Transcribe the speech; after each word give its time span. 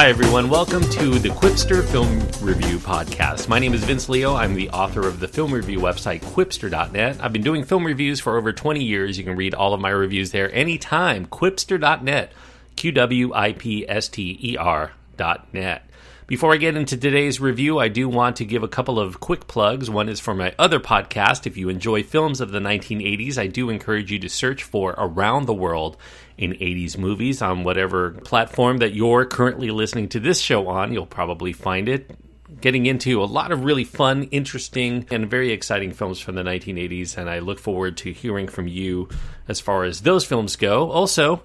Hi, 0.00 0.08
everyone. 0.08 0.48
Welcome 0.48 0.80
to 0.92 1.18
the 1.18 1.28
Qwipster 1.28 1.86
Film 1.86 2.20
Review 2.40 2.78
Podcast. 2.78 3.48
My 3.48 3.58
name 3.58 3.74
is 3.74 3.84
Vince 3.84 4.08
Leo. 4.08 4.34
I'm 4.34 4.54
the 4.54 4.70
author 4.70 5.06
of 5.06 5.20
the 5.20 5.28
film 5.28 5.52
review 5.52 5.78
website, 5.78 6.22
Qwipster.net. 6.22 7.18
I've 7.20 7.34
been 7.34 7.42
doing 7.42 7.64
film 7.64 7.84
reviews 7.84 8.18
for 8.18 8.38
over 8.38 8.50
20 8.50 8.82
years. 8.82 9.18
You 9.18 9.24
can 9.24 9.36
read 9.36 9.52
all 9.52 9.74
of 9.74 9.80
my 9.80 9.90
reviews 9.90 10.30
there 10.30 10.50
anytime. 10.54 11.26
Qwipster.net. 11.26 12.32
Q 12.76 12.92
W 12.92 13.34
I 13.34 13.52
P 13.52 13.86
S 13.86 14.08
T 14.08 14.38
E 14.42 14.56
R.net. 14.56 15.84
Before 16.30 16.54
I 16.54 16.58
get 16.58 16.76
into 16.76 16.96
today's 16.96 17.40
review, 17.40 17.80
I 17.80 17.88
do 17.88 18.08
want 18.08 18.36
to 18.36 18.44
give 18.44 18.62
a 18.62 18.68
couple 18.68 19.00
of 19.00 19.18
quick 19.18 19.48
plugs. 19.48 19.90
One 19.90 20.08
is 20.08 20.20
for 20.20 20.32
my 20.32 20.54
other 20.60 20.78
podcast. 20.78 21.44
If 21.44 21.56
you 21.56 21.68
enjoy 21.68 22.04
films 22.04 22.40
of 22.40 22.52
the 22.52 22.60
1980s, 22.60 23.36
I 23.36 23.48
do 23.48 23.68
encourage 23.68 24.12
you 24.12 24.20
to 24.20 24.28
search 24.28 24.62
for 24.62 24.94
Around 24.96 25.46
the 25.46 25.54
World 25.54 25.96
in 26.38 26.52
80s 26.52 26.96
movies 26.96 27.42
on 27.42 27.64
whatever 27.64 28.12
platform 28.12 28.78
that 28.78 28.94
you're 28.94 29.24
currently 29.26 29.72
listening 29.72 30.08
to 30.10 30.20
this 30.20 30.38
show 30.38 30.68
on. 30.68 30.92
You'll 30.92 31.04
probably 31.04 31.52
find 31.52 31.88
it. 31.88 32.16
Getting 32.60 32.86
into 32.86 33.20
a 33.20 33.26
lot 33.26 33.50
of 33.50 33.64
really 33.64 33.82
fun, 33.82 34.22
interesting, 34.30 35.06
and 35.10 35.28
very 35.28 35.50
exciting 35.50 35.90
films 35.90 36.20
from 36.20 36.36
the 36.36 36.44
1980s, 36.44 37.18
and 37.18 37.28
I 37.28 37.40
look 37.40 37.58
forward 37.58 37.96
to 37.98 38.12
hearing 38.12 38.46
from 38.46 38.68
you 38.68 39.08
as 39.48 39.58
far 39.58 39.82
as 39.82 40.02
those 40.02 40.24
films 40.24 40.54
go. 40.54 40.92
Also, 40.92 41.42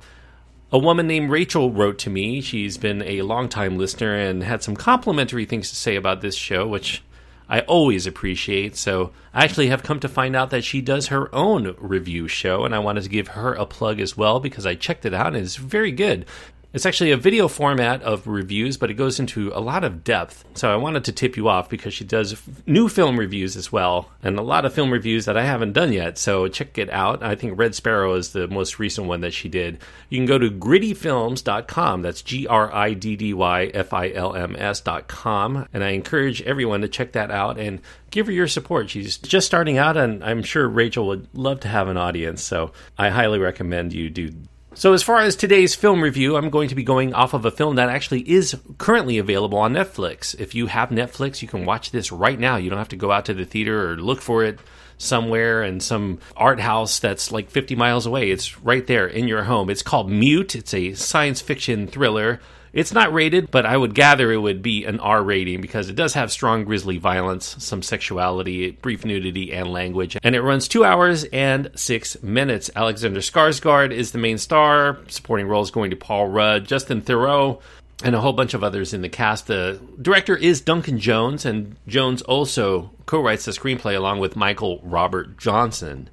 a 0.75 0.77
woman 0.77 1.07
named 1.07 1.29
Rachel 1.29 1.71
wrote 1.71 1.97
to 1.99 2.09
me. 2.09 2.41
She's 2.41 2.77
been 2.77 3.01
a 3.03 3.21
longtime 3.21 3.77
listener 3.77 4.13
and 4.13 4.43
had 4.43 4.61
some 4.61 4.75
complimentary 4.75 5.45
things 5.45 5.69
to 5.69 5.75
say 5.77 5.95
about 5.95 6.19
this 6.19 6.35
show, 6.35 6.67
which 6.67 7.01
I 7.47 7.61
always 7.61 8.05
appreciate. 8.05 8.75
So 8.75 9.11
I 9.33 9.45
actually 9.45 9.67
have 9.67 9.83
come 9.83 10.01
to 10.01 10.09
find 10.09 10.35
out 10.35 10.49
that 10.49 10.65
she 10.65 10.81
does 10.81 11.07
her 11.07 11.33
own 11.33 11.77
review 11.77 12.27
show, 12.27 12.65
and 12.65 12.75
I 12.75 12.79
wanted 12.79 13.03
to 13.03 13.09
give 13.09 13.29
her 13.29 13.53
a 13.53 13.65
plug 13.65 14.01
as 14.01 14.17
well 14.17 14.41
because 14.41 14.65
I 14.65 14.75
checked 14.75 15.05
it 15.05 15.13
out 15.13 15.27
and 15.27 15.37
it's 15.37 15.55
very 15.55 15.93
good. 15.93 16.25
It's 16.75 16.85
actually 16.85 17.11
a 17.11 17.17
video 17.17 17.47
format 17.47 18.03
of 18.03 18.27
reviews, 18.27 18.75
but 18.75 18.91
it 18.91 18.95
goes 18.95 19.17
into 19.17 19.49
a 19.55 19.61
lot 19.61 19.85
of 19.85 20.03
depth. 20.03 20.43
So 20.55 20.73
I 20.73 20.75
wanted 20.75 21.05
to 21.05 21.13
tip 21.13 21.37
you 21.37 21.47
off 21.47 21.69
because 21.69 21.93
she 21.93 22.03
does 22.03 22.35
new 22.65 22.89
film 22.89 23.17
reviews 23.17 23.55
as 23.55 23.71
well, 23.71 24.11
and 24.21 24.37
a 24.37 24.41
lot 24.41 24.65
of 24.65 24.73
film 24.73 24.91
reviews 24.91 25.23
that 25.23 25.37
I 25.37 25.45
haven't 25.45 25.71
done 25.71 25.93
yet. 25.93 26.17
So 26.17 26.49
check 26.49 26.77
it 26.77 26.89
out. 26.89 27.23
I 27.23 27.35
think 27.35 27.57
Red 27.57 27.75
Sparrow 27.75 28.15
is 28.15 28.33
the 28.33 28.49
most 28.49 28.77
recent 28.77 29.07
one 29.07 29.21
that 29.21 29.33
she 29.33 29.47
did. 29.47 29.79
You 30.09 30.17
can 30.17 30.25
go 30.25 30.37
to 30.37 30.51
griddyfilms.com. 30.51 32.01
That's 32.01 32.21
G 32.21 32.45
R 32.45 32.75
I 32.75 32.93
D 32.93 33.15
D 33.15 33.33
Y 33.33 33.71
F 33.73 33.93
I 33.93 34.11
L 34.11 34.35
M 34.35 34.57
S.com. 34.57 35.69
And 35.71 35.81
I 35.81 35.91
encourage 35.91 36.41
everyone 36.41 36.81
to 36.81 36.89
check 36.89 37.13
that 37.13 37.31
out 37.31 37.57
and 37.57 37.79
give 38.11 38.25
her 38.25 38.33
your 38.33 38.49
support. 38.49 38.89
She's 38.89 39.17
just 39.17 39.47
starting 39.47 39.77
out, 39.77 39.95
and 39.95 40.21
I'm 40.21 40.43
sure 40.43 40.67
Rachel 40.67 41.07
would 41.07 41.29
love 41.33 41.61
to 41.61 41.69
have 41.69 41.87
an 41.87 41.95
audience. 41.95 42.43
So 42.43 42.73
I 42.97 43.11
highly 43.11 43.39
recommend 43.39 43.93
you 43.93 44.09
do 44.09 44.33
so, 44.75 44.93
as 44.93 45.01
far 45.01 45.19
as 45.19 45.35
today's 45.35 45.73
film 45.73 46.01
review, 46.01 46.35
I'm 46.35 46.49
going 46.49 46.67
to 46.67 46.75
be 46.75 46.83
going 46.83 47.13
off 47.13 47.33
of 47.33 47.45
a 47.45 47.51
film 47.51 47.75
that 47.77 47.87
actually 47.87 48.29
is 48.29 48.57
currently 48.77 49.17
available 49.17 49.57
on 49.57 49.73
Netflix. 49.73 50.37
If 50.39 50.53
you 50.53 50.67
have 50.67 50.89
Netflix, 50.89 51.41
you 51.41 51.47
can 51.47 51.65
watch 51.65 51.91
this 51.91 52.11
right 52.11 52.37
now. 52.37 52.57
You 52.57 52.69
don't 52.69 52.79
have 52.79 52.89
to 52.89 52.97
go 52.97 53.11
out 53.11 53.25
to 53.25 53.33
the 53.33 53.45
theater 53.45 53.89
or 53.89 53.95
look 53.95 54.21
for 54.21 54.43
it 54.43 54.59
somewhere 54.97 55.63
in 55.63 55.79
some 55.79 56.19
art 56.35 56.59
house 56.59 56.99
that's 56.99 57.31
like 57.31 57.49
50 57.49 57.75
miles 57.75 58.05
away. 58.05 58.31
It's 58.31 58.59
right 58.59 58.85
there 58.85 59.07
in 59.07 59.27
your 59.27 59.43
home. 59.43 59.69
It's 59.69 59.81
called 59.81 60.09
Mute. 60.09 60.55
It's 60.55 60.73
a 60.73 60.93
science 60.93 61.41
fiction 61.41 61.87
thriller 61.87 62.39
it's 62.75 62.91
not 62.93 63.13
rated, 63.13 63.49
but 63.49 63.65
I 63.65 63.77
would 63.77 63.95
gather 63.95 64.33
it 64.33 64.37
would 64.37 64.61
be 64.61 64.83
an 64.83 64.99
R 64.99 65.23
rating 65.23 65.61
because 65.61 65.87
it 65.87 65.95
does 65.95 66.13
have 66.13 66.29
strong 66.29 66.65
grisly 66.65 66.97
violence, 66.97 67.55
some 67.63 67.81
sexuality, 67.81 68.71
brief 68.71 69.05
nudity, 69.05 69.53
and 69.53 69.71
language. 69.71 70.17
And 70.21 70.35
it 70.35 70.41
runs 70.41 70.67
two 70.67 70.83
hours 70.83 71.23
and 71.23 71.71
six 71.75 72.21
minutes. 72.21 72.69
Alexander 72.75 73.21
Skarsgård 73.21 73.91
is 73.91 74.11
the 74.11 74.17
main 74.17 74.37
star. 74.37 74.99
Supporting 75.07 75.47
roles 75.47 75.71
going 75.71 75.91
to 75.91 75.95
Paul 75.95 76.27
Rudd, 76.27 76.67
Justin 76.67 77.01
Theroux, 77.01 77.61
and 78.03 78.13
a 78.13 78.19
whole 78.19 78.33
bunch 78.33 78.53
of 78.53 78.61
others 78.61 78.93
in 78.93 79.01
the 79.01 79.07
cast. 79.07 79.47
The 79.47 79.79
director 80.01 80.35
is 80.35 80.59
Duncan 80.59 80.99
Jones, 80.99 81.45
and 81.45 81.77
Jones 81.87 82.23
also 82.23 82.91
co 83.05 83.21
writes 83.21 83.45
the 83.45 83.53
screenplay 83.53 83.95
along 83.95 84.19
with 84.19 84.35
Michael 84.35 84.81
Robert 84.83 85.37
Johnson. 85.37 86.09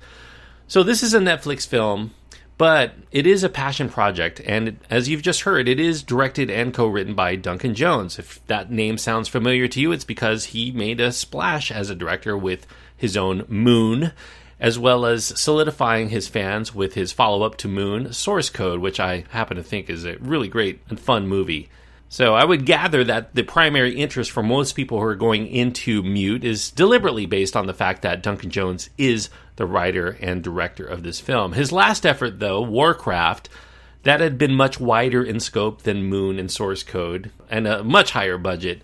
So, 0.69 0.85
this 0.85 1.03
is 1.03 1.13
a 1.13 1.19
Netflix 1.19 1.67
film 1.67 2.13
but 2.63 2.95
it 3.11 3.27
is 3.27 3.43
a 3.43 3.49
passion 3.49 3.89
project, 3.89 4.41
and 4.47 4.79
as 4.89 5.09
you've 5.09 5.21
just 5.21 5.41
heard, 5.41 5.67
it 5.67 5.81
is 5.81 6.01
directed 6.01 6.49
and 6.49 6.73
co 6.73 6.87
written 6.87 7.13
by 7.13 7.35
Duncan 7.35 7.75
Jones. 7.75 8.21
If 8.21 8.39
that 8.47 8.71
name 8.71 8.99
sounds 8.99 9.27
familiar 9.27 9.67
to 9.67 9.81
you, 9.81 9.91
it's 9.91 10.05
because 10.05 10.45
he 10.45 10.71
made 10.71 11.01
a 11.01 11.11
splash 11.11 11.73
as 11.73 11.91
a 11.91 11.97
director 11.97 12.39
with 12.39 12.69
his 12.97 13.17
own 13.17 13.45
Moon, 13.49 14.13
as 14.61 14.79
well 14.79 15.05
as 15.05 15.25
solidifying 15.25 16.11
his 16.11 16.29
fans 16.29 16.73
with 16.73 16.95
his 16.95 17.11
follow 17.11 17.43
up 17.43 17.57
to 17.57 17.67
Moon, 17.67 18.13
Source 18.13 18.49
Code, 18.49 18.79
which 18.79 19.01
I 19.01 19.25
happen 19.31 19.57
to 19.57 19.65
think 19.65 19.91
is 19.91 20.05
a 20.05 20.17
really 20.19 20.47
great 20.47 20.83
and 20.89 21.01
fun 21.01 21.27
movie. 21.27 21.69
So 22.13 22.35
I 22.35 22.45
would 22.45 22.67
gather 22.67 23.05
that 23.05 23.35
the 23.35 23.43
primary 23.43 23.95
interest 23.95 24.33
for 24.33 24.43
most 24.43 24.75
people 24.75 24.99
who 24.99 25.05
are 25.07 25.15
going 25.15 25.47
into 25.47 26.03
Mute 26.03 26.45
is 26.45 26.71
deliberately 26.71 27.25
based 27.25 27.57
on 27.57 27.67
the 27.67 27.73
fact 27.73 28.03
that 28.03 28.23
Duncan 28.23 28.51
Jones 28.51 28.91
is 28.99 29.31
the 29.57 29.65
writer 29.65 30.19
and 30.21 30.45
director 30.45 30.85
of 30.85 31.05
this 31.05 31.21
film. 31.21 31.55
His 31.55 31.73
last 31.73 32.05
effort, 32.05 32.39
though, 32.39 32.61
Warcraft, 32.61 33.49
that 34.03 34.21
had 34.21 34.37
been 34.37 34.55
much 34.55 34.79
wider 34.79 35.25
in 35.25 35.41
scope 35.41 35.85
than 35.85 36.05
Moon 36.05 36.39
and 36.39 36.51
Source 36.51 36.83
Code 36.83 37.31
and 37.49 37.67
a 37.67 37.83
much 37.83 38.11
higher 38.11 38.37
budget. 38.37 38.83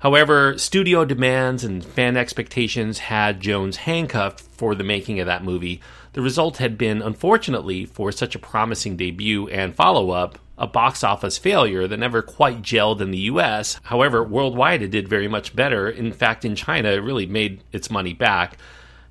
However, 0.00 0.58
studio 0.58 1.06
demands 1.06 1.64
and 1.64 1.82
fan 1.82 2.18
expectations 2.18 2.98
had 2.98 3.40
Jones 3.40 3.78
handcuffed 3.78 4.42
for 4.42 4.74
the 4.74 4.84
making 4.84 5.18
of 5.18 5.26
that 5.26 5.42
movie. 5.42 5.80
The 6.12 6.20
result 6.20 6.58
had 6.58 6.76
been, 6.76 7.00
unfortunately, 7.00 7.86
for 7.86 8.12
such 8.12 8.34
a 8.34 8.38
promising 8.38 8.98
debut 8.98 9.48
and 9.48 9.74
follow 9.74 10.10
up, 10.10 10.38
a 10.58 10.66
box 10.66 11.04
office 11.04 11.38
failure 11.38 11.86
that 11.86 11.98
never 11.98 12.22
quite 12.22 12.62
gelled 12.62 13.00
in 13.00 13.10
the 13.10 13.18
US. 13.18 13.78
However, 13.84 14.22
worldwide 14.22 14.82
it 14.82 14.90
did 14.90 15.08
very 15.08 15.28
much 15.28 15.54
better. 15.54 15.88
In 15.88 16.12
fact, 16.12 16.44
in 16.44 16.56
China, 16.56 16.90
it 16.90 17.02
really 17.02 17.26
made 17.26 17.62
its 17.72 17.90
money 17.90 18.14
back. 18.14 18.58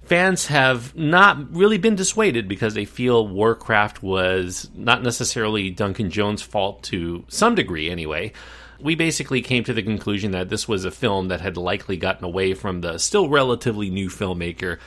Fans 0.05 0.45
have 0.47 0.95
not 0.95 1.51
really 1.51 1.79
been 1.79 1.95
dissuaded 1.95 2.47
because 2.47 2.75
they 2.75 2.85
feel 2.85 3.27
Warcraft 3.27 4.03
was 4.03 4.69
not 4.75 5.01
necessarily 5.01 5.71
Duncan 5.71 6.11
Jones' 6.11 6.43
fault 6.43 6.83
to 6.83 7.25
some 7.27 7.55
degree, 7.55 7.89
anyway. 7.89 8.31
We 8.79 8.93
basically 8.93 9.41
came 9.41 9.63
to 9.63 9.73
the 9.73 9.81
conclusion 9.81 10.31
that 10.31 10.49
this 10.49 10.67
was 10.67 10.85
a 10.85 10.91
film 10.91 11.29
that 11.29 11.41
had 11.41 11.57
likely 11.57 11.97
gotten 11.97 12.23
away 12.23 12.53
from 12.53 12.81
the 12.81 12.99
still 12.99 13.29
relatively 13.29 13.89
new 13.89 14.09
filmmaker. 14.09 14.77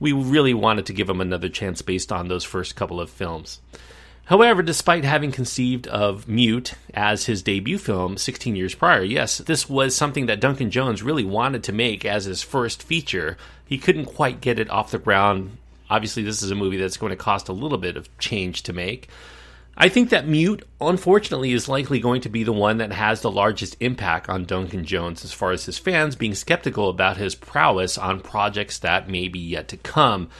We 0.00 0.12
really 0.12 0.54
wanted 0.54 0.86
to 0.86 0.94
give 0.94 1.10
him 1.10 1.20
another 1.20 1.50
chance 1.50 1.82
based 1.82 2.10
on 2.10 2.28
those 2.28 2.44
first 2.44 2.74
couple 2.74 3.00
of 3.00 3.10
films. 3.10 3.60
However, 4.26 4.62
despite 4.62 5.04
having 5.04 5.32
conceived 5.32 5.86
of 5.86 6.26
Mute 6.26 6.74
as 6.94 7.26
his 7.26 7.42
debut 7.42 7.76
film 7.76 8.16
16 8.16 8.56
years 8.56 8.74
prior, 8.74 9.02
yes, 9.02 9.38
this 9.38 9.68
was 9.68 9.94
something 9.94 10.26
that 10.26 10.40
Duncan 10.40 10.70
Jones 10.70 11.02
really 11.02 11.24
wanted 11.24 11.62
to 11.64 11.72
make 11.72 12.06
as 12.06 12.24
his 12.24 12.42
first 12.42 12.82
feature. 12.82 13.36
He 13.66 13.76
couldn't 13.76 14.06
quite 14.06 14.40
get 14.40 14.58
it 14.58 14.70
off 14.70 14.90
the 14.90 14.98
ground. 14.98 15.58
Obviously, 15.90 16.22
this 16.22 16.42
is 16.42 16.50
a 16.50 16.54
movie 16.54 16.78
that's 16.78 16.96
going 16.96 17.10
to 17.10 17.16
cost 17.16 17.50
a 17.50 17.52
little 17.52 17.76
bit 17.76 17.98
of 17.98 18.16
change 18.18 18.62
to 18.62 18.72
make. 18.72 19.08
I 19.76 19.88
think 19.88 20.10
that 20.10 20.26
Mute, 20.26 20.62
unfortunately, 20.80 21.52
is 21.52 21.68
likely 21.68 21.98
going 21.98 22.20
to 22.22 22.28
be 22.28 22.44
the 22.44 22.52
one 22.52 22.78
that 22.78 22.92
has 22.92 23.20
the 23.20 23.30
largest 23.30 23.76
impact 23.80 24.28
on 24.30 24.44
Duncan 24.44 24.84
Jones 24.84 25.24
as 25.24 25.32
far 25.32 25.50
as 25.50 25.66
his 25.66 25.78
fans 25.78 26.16
being 26.16 26.34
skeptical 26.34 26.88
about 26.88 27.16
his 27.16 27.34
prowess 27.34 27.98
on 27.98 28.20
projects 28.20 28.78
that 28.78 29.08
may 29.08 29.28
be 29.28 29.40
yet 29.40 29.68
to 29.68 29.76
come. 29.76 30.30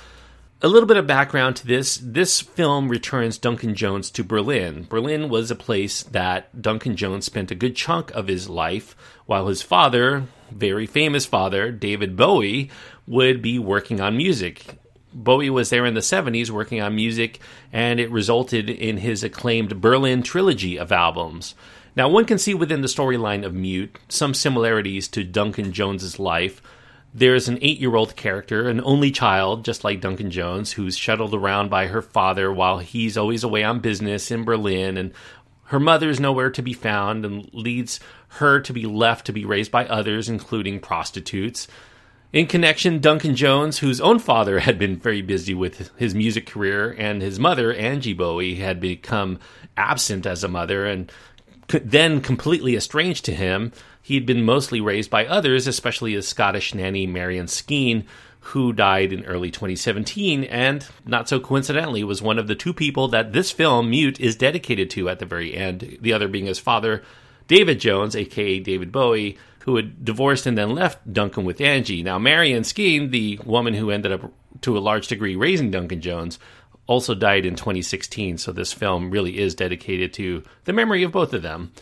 A 0.65 0.73
little 0.75 0.87
bit 0.87 0.97
of 0.97 1.07
background 1.07 1.57
to 1.57 1.67
this 1.67 1.99
this 2.03 2.41
film 2.41 2.89
returns 2.89 3.37
Duncan 3.37 3.75
Jones 3.75 4.11
to 4.13 4.25
Berlin. 4.25 4.87
Berlin 4.89 5.29
was 5.29 5.51
a 5.51 5.55
place 5.55 6.03
that 6.05 6.63
Duncan 6.63 6.97
Jones 6.97 7.27
spent 7.27 7.51
a 7.51 7.55
good 7.55 7.77
chunk 7.77 8.11
of 8.13 8.29
his 8.29 8.49
life 8.49 8.97
while 9.27 9.49
his 9.49 9.61
father, 9.61 10.25
very 10.51 10.87
famous 10.87 11.27
father, 11.27 11.71
David 11.71 12.17
Bowie, 12.17 12.71
would 13.07 13.43
be 13.43 13.59
working 13.59 14.01
on 14.01 14.17
music. 14.17 14.79
Bowie 15.13 15.51
was 15.51 15.69
there 15.69 15.85
in 15.85 15.93
the 15.93 16.01
70s 16.01 16.49
working 16.49 16.81
on 16.81 16.97
music, 16.97 17.41
and 17.71 18.01
it 18.01 18.11
resulted 18.11 18.71
in 18.71 18.97
his 18.97 19.23
acclaimed 19.23 19.83
Berlin 19.83 20.23
trilogy 20.23 20.79
of 20.79 20.91
albums. 20.91 21.55
Now, 21.95 22.09
one 22.09 22.25
can 22.25 22.39
see 22.39 22.55
within 22.55 22.81
the 22.81 22.89
storyline 22.89 23.45
of 23.45 23.53
Mute 23.53 23.99
some 24.09 24.33
similarities 24.33 25.09
to 25.09 25.25
Duncan 25.25 25.75
Jones's 25.75 26.19
life 26.19 26.63
there's 27.15 27.49
an 27.49 27.59
eight 27.63 27.79
year 27.79 27.95
old 27.95 28.17
character, 28.17 28.69
an 28.69 28.81
only 28.83 29.13
child, 29.13 29.65
just 29.65 29.85
like 29.85 30.01
Duncan 30.01 30.33
Jones, 30.33 30.73
who's 30.73 30.97
shuttled 30.97 31.33
around 31.33 31.71
by 31.71 31.87
her 31.87 32.03
father 32.03 32.53
while 32.53 32.79
he's 32.79 33.17
always 33.17 33.45
away 33.45 33.63
on 33.63 33.79
business 33.79 34.33
in 34.33 34.45
Berlin. 34.45 34.97
And 34.97 35.13
her 35.67 35.79
mother's 35.79 36.19
nowhere 36.19 36.51
to 36.51 36.63
be 36.63 36.73
found 36.73 37.25
and 37.25 37.49
leads 37.55 38.01
her 38.29 38.59
to 38.61 38.73
be 38.73 38.85
left 38.85 39.27
to 39.27 39.33
be 39.33 39.45
raised 39.45 39.71
by 39.71 39.87
others, 39.87 40.29
including 40.29 40.81
prostitutes. 40.81 41.69
In 42.33 42.47
connection, 42.47 42.99
Duncan 42.99 43.37
Jones, 43.37 43.79
whose 43.79 44.01
own 44.01 44.19
father 44.19 44.59
had 44.59 44.77
been 44.77 44.99
very 44.99 45.23
busy 45.23 45.55
with 45.55 45.97
his 45.97 46.17
music 46.17 46.47
career, 46.47 46.91
and 46.99 47.23
his 47.23 47.39
mother, 47.39 47.73
Angie 47.73 48.13
Bowie, 48.13 48.57
had 48.57 48.81
become 48.81 49.39
absent 49.77 50.27
as 50.27 50.43
a 50.43 50.49
mother 50.49 50.85
and 50.85 51.13
then 51.69 52.21
completely 52.21 52.75
estranged 52.75 53.25
to 53.27 53.35
him. 53.35 53.73
He'd 54.05 54.27
been 54.27 54.43
mostly 54.43 54.83
raised 54.83 55.09
by 55.09 55.25
others, 55.25 55.67
especially 55.67 56.13
his 56.13 56.29
Scottish 56.29 56.75
nanny 56.75 57.07
Marion 57.07 57.47
Skeen, 57.47 58.05
who 58.41 58.71
died 58.75 59.15
in 59.15 59.25
early 59.25 59.51
2017, 59.51 60.45
and 60.45 60.87
not 61.07 61.27
so 61.27 61.41
coincidentally 61.41 62.05
was 62.05 62.21
one 62.21 62.39
of 62.39 62.47
the 62.47 62.55
two 62.55 62.75
people 62.75 63.09
that 63.09 63.33
this 63.33 63.51
film, 63.51 63.89
Mute, 63.89 64.21
is 64.21 64.37
dedicated 64.37 64.91
to 64.91 65.09
at 65.09 65.21
the 65.21 65.25
very 65.25 65.57
end, 65.57 65.97
the 66.03 66.13
other 66.13 66.29
being 66.29 66.45
his 66.45 66.59
father, 66.59 67.03
David 67.49 67.81
Jones, 67.81 68.15
aka 68.15 68.61
David 68.61 68.93
Bowie, 68.93 69.39
who 69.61 69.77
had 69.77 70.05
divorced 70.05 70.45
and 70.45 70.59
then 70.59 70.75
left 70.75 71.11
Duncan 71.11 71.45
with 71.45 71.63
Angie. 71.63 72.03
Now, 72.03 72.19
Marion 72.19 72.65
Skeen, 72.65 73.11
the 73.11 73.41
woman 73.47 73.73
who 73.73 73.91
ended 73.91 74.13
up 74.13 74.31
to 74.61 74.77
a 74.77 74.81
large 74.81 75.09
degree 75.09 75.35
raising 75.35 75.71
Duncan 75.71 76.03
Jones, 76.03 76.39
also 76.87 77.15
died 77.15 77.47
in 77.47 77.57
2016, 77.57 78.37
so 78.37 78.53
this 78.53 78.75
film 78.75 79.11
really 79.11 79.39
is 79.39 79.55
dedicated 79.55 80.13
to 80.13 80.43
the 80.65 80.75
memory 80.75 81.05
of 81.05 81.13
both 81.13 81.33
of 81.33 81.41
them. 81.41 81.73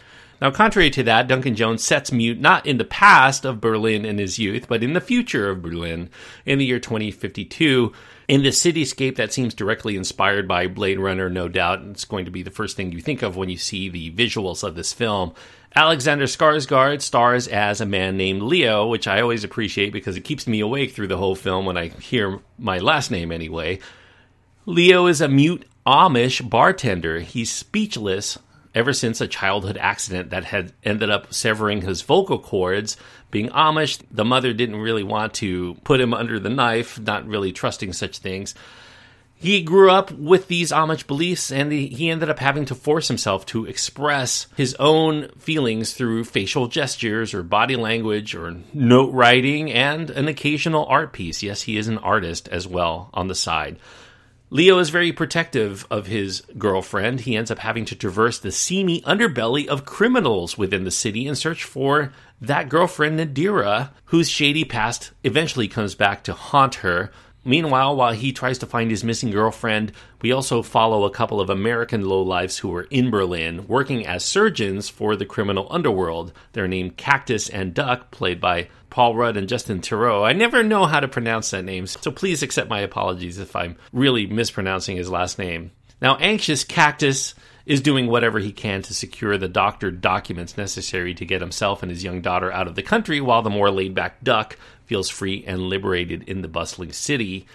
Now, 0.42 0.50
contrary 0.50 0.90
to 0.90 1.04
that, 1.04 1.28
Duncan 1.28 1.54
Jones 1.54 1.84
sets 1.84 2.10
Mute 2.10 2.40
not 2.40 2.66
in 2.66 2.76
the 2.76 2.84
past 2.84 3.44
of 3.44 3.60
Berlin 3.60 4.04
in 4.04 4.18
his 4.18 4.40
youth, 4.40 4.66
but 4.66 4.82
in 4.82 4.92
the 4.92 5.00
future 5.00 5.48
of 5.48 5.62
Berlin 5.62 6.10
in 6.44 6.58
the 6.58 6.64
year 6.64 6.80
2052, 6.80 7.92
in 8.26 8.42
the 8.42 8.48
cityscape 8.48 9.14
that 9.14 9.32
seems 9.32 9.54
directly 9.54 9.94
inspired 9.94 10.48
by 10.48 10.66
Blade 10.66 10.98
Runner, 10.98 11.30
no 11.30 11.46
doubt. 11.46 11.78
And 11.78 11.92
It's 11.92 12.04
going 12.04 12.24
to 12.24 12.32
be 12.32 12.42
the 12.42 12.50
first 12.50 12.76
thing 12.76 12.90
you 12.90 13.00
think 13.00 13.22
of 13.22 13.36
when 13.36 13.50
you 13.50 13.56
see 13.56 13.88
the 13.88 14.10
visuals 14.10 14.64
of 14.64 14.74
this 14.74 14.92
film. 14.92 15.32
Alexander 15.76 16.24
Skarsgård 16.24 17.02
stars 17.02 17.46
as 17.46 17.80
a 17.80 17.86
man 17.86 18.16
named 18.16 18.42
Leo, 18.42 18.88
which 18.88 19.06
I 19.06 19.20
always 19.20 19.44
appreciate 19.44 19.92
because 19.92 20.16
it 20.16 20.22
keeps 20.22 20.48
me 20.48 20.58
awake 20.58 20.90
through 20.90 21.06
the 21.06 21.18
whole 21.18 21.36
film 21.36 21.66
when 21.66 21.76
I 21.76 21.86
hear 21.86 22.40
my 22.58 22.78
last 22.78 23.12
name 23.12 23.30
anyway. 23.30 23.78
Leo 24.66 25.06
is 25.06 25.20
a 25.20 25.28
mute 25.28 25.66
Amish 25.86 26.50
bartender. 26.50 27.20
He's 27.20 27.52
speechless 27.52 28.38
ever 28.74 28.92
since 28.92 29.20
a 29.20 29.28
childhood 29.28 29.76
accident 29.76 30.30
that 30.30 30.44
had 30.44 30.72
ended 30.84 31.10
up 31.10 31.32
severing 31.32 31.82
his 31.82 32.02
vocal 32.02 32.38
cords. 32.38 32.96
Being 33.30 33.48
Amish, 33.50 34.00
the 34.10 34.24
mother 34.24 34.52
didn't 34.52 34.76
really 34.76 35.02
want 35.02 35.34
to 35.34 35.74
put 35.84 36.00
him 36.00 36.14
under 36.14 36.38
the 36.38 36.50
knife, 36.50 36.98
not 36.98 37.26
really 37.26 37.52
trusting 37.52 37.92
such 37.92 38.19
things. 38.19 38.54
He 39.34 39.60
grew 39.60 39.90
up 39.90 40.12
with 40.12 40.46
these 40.46 40.70
Amish 40.70 41.04
beliefs 41.04 41.50
and 41.50 41.72
he 41.72 42.10
ended 42.10 42.30
up 42.30 42.38
having 42.38 42.64
to 42.66 42.76
force 42.76 43.08
himself 43.08 43.44
to 43.46 43.66
express 43.66 44.46
his 44.56 44.76
own 44.78 45.30
feelings 45.30 45.94
through 45.94 46.25
facial 46.25 46.68
gestures 46.68 47.34
or 47.34 47.42
body 47.42 47.75
language 47.75 48.36
or 48.36 48.58
note 48.72 49.12
writing 49.12 49.72
and 49.72 50.10
an 50.10 50.28
occasional 50.28 50.86
art 50.86 51.12
piece. 51.12 51.42
Yes, 51.42 51.62
he 51.62 51.76
is 51.76 51.88
an 51.88 51.98
artist 51.98 52.48
as 52.50 52.68
well 52.68 53.10
on 53.12 53.26
the 53.26 53.34
side. 53.34 53.80
Leo 54.52 54.78
is 54.81 54.90
very 54.90 55.12
protective 55.12 55.87
of 55.90 56.08
his 56.08 56.43
girlfriend. 56.58 57.20
He 57.20 57.37
ends 57.37 57.50
up 57.50 57.60
having 57.60 57.87
to 57.87 57.96
traverse 57.96 58.38
the 58.38 58.52
seamy 58.52 59.00
underbelly 59.00 59.66
of 59.66 59.87
criminals 59.87 60.58
within 60.58 60.84
the 60.84 60.90
city 60.90 61.26
in 61.26 61.37
search 61.37 61.64
for 61.64 62.12
that 62.38 62.69
girlfriend, 62.69 63.19
Nadira, 63.19 63.93
whose 64.04 64.28
shady 64.28 64.64
past 64.64 65.12
eventually 65.25 65.69
comes 65.69 65.94
back 65.94 66.22
to 66.25 66.34
haunt 66.34 66.75
her. 66.75 67.10
Meanwhile, 67.46 67.96
while 67.96 68.12
he 68.12 68.31
tries 68.31 68.58
to 68.58 68.66
find 68.66 68.90
his 68.90 69.02
missing 69.02 69.31
girlfriend, 69.31 69.93
we 70.20 70.32
also 70.32 70.62
follow 70.62 71.04
a 71.04 71.10
couple 71.10 71.40
of 71.40 71.49
American 71.49 72.02
lowlifes 72.02 72.58
who 72.58 72.75
are 72.75 72.87
in 72.90 73.08
Berlin 73.08 73.66
working 73.66 74.06
as 74.06 74.22
surgeons 74.22 74.87
for 74.90 75.16
the 75.16 75.25
criminal 75.25 75.66
underworld. 75.70 76.31
They're 76.52 76.69
named 76.69 76.99
Cactus 76.99 77.49
and 77.49 77.72
Duck, 77.72 78.10
played 78.10 78.38
by 78.38 78.69
Paul 78.92 79.16
Rudd 79.16 79.38
and 79.38 79.48
Justin 79.48 79.80
Theroux. 79.80 80.22
I 80.22 80.34
never 80.34 80.62
know 80.62 80.84
how 80.84 81.00
to 81.00 81.08
pronounce 81.08 81.50
that 81.50 81.64
name, 81.64 81.86
so 81.86 82.10
please 82.10 82.42
accept 82.42 82.68
my 82.68 82.80
apologies 82.80 83.38
if 83.38 83.56
I'm 83.56 83.78
really 83.90 84.26
mispronouncing 84.26 84.98
his 84.98 85.08
last 85.08 85.38
name. 85.38 85.70
Now, 86.02 86.16
Anxious 86.16 86.62
Cactus 86.62 87.34
is 87.64 87.80
doing 87.80 88.06
whatever 88.06 88.38
he 88.38 88.52
can 88.52 88.82
to 88.82 88.92
secure 88.92 89.38
the 89.38 89.48
doctored 89.48 90.02
documents 90.02 90.58
necessary 90.58 91.14
to 91.14 91.24
get 91.24 91.40
himself 91.40 91.82
and 91.82 91.90
his 91.90 92.04
young 92.04 92.20
daughter 92.20 92.52
out 92.52 92.68
of 92.68 92.74
the 92.74 92.82
country, 92.82 93.18
while 93.18 93.40
the 93.40 93.48
more 93.48 93.70
laid 93.70 93.94
back 93.94 94.22
Duck 94.22 94.58
feels 94.84 95.08
free 95.08 95.42
and 95.46 95.70
liberated 95.70 96.28
in 96.28 96.42
the 96.42 96.48
bustling 96.48 96.92
city. 96.92 97.46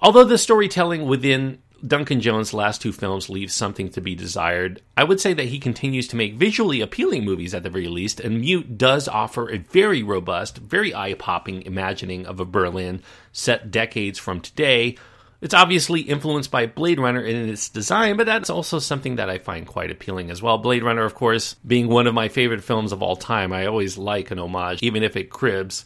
Although 0.00 0.22
the 0.22 0.38
storytelling 0.38 1.06
within 1.06 1.58
Duncan 1.86 2.20
Jones' 2.20 2.52
last 2.52 2.82
two 2.82 2.92
films 2.92 3.30
leave 3.30 3.52
something 3.52 3.88
to 3.90 4.00
be 4.00 4.14
desired, 4.14 4.82
I 4.96 5.04
would 5.04 5.20
say 5.20 5.32
that 5.34 5.46
he 5.46 5.58
continues 5.58 6.08
to 6.08 6.16
make 6.16 6.34
visually 6.34 6.80
appealing 6.80 7.24
movies 7.24 7.54
at 7.54 7.62
the 7.62 7.70
very 7.70 7.88
least, 7.88 8.20
and 8.20 8.40
Mute 8.40 8.76
does 8.76 9.08
offer 9.08 9.48
a 9.48 9.58
very 9.58 10.02
robust, 10.02 10.58
very 10.58 10.94
eye 10.94 11.14
popping 11.14 11.62
imagining 11.62 12.26
of 12.26 12.40
a 12.40 12.44
Berlin 12.44 13.02
set 13.32 13.70
decades 13.70 14.18
from 14.18 14.40
today 14.40 14.96
it's 15.40 15.54
obviously 15.54 16.00
influenced 16.00 16.50
by 16.50 16.66
Blade 16.66 16.98
Runner 16.98 17.20
in 17.20 17.48
its 17.48 17.68
design, 17.68 18.16
but 18.16 18.26
that's 18.26 18.50
also 18.50 18.80
something 18.80 19.16
that 19.16 19.30
I 19.30 19.38
find 19.38 19.66
quite 19.66 19.90
appealing 19.90 20.30
as 20.30 20.42
well. 20.42 20.58
Blade 20.58 20.82
Runner, 20.82 21.04
of 21.04 21.14
course, 21.14 21.54
being 21.66 21.88
one 21.88 22.08
of 22.08 22.14
my 22.14 22.28
favorite 22.28 22.64
films 22.64 22.90
of 22.90 23.02
all 23.02 23.14
time, 23.14 23.52
I 23.52 23.66
always 23.66 23.96
like 23.96 24.32
an 24.32 24.40
homage, 24.40 24.82
even 24.82 25.04
if 25.04 25.16
it 25.16 25.30
cribs. 25.30 25.84